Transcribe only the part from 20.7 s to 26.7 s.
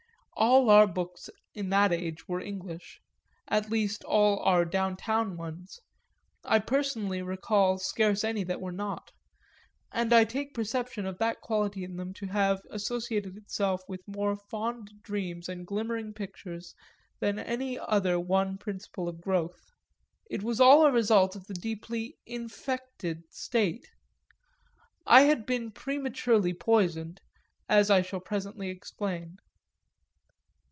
a result of the deeply infected state: I had been prematurely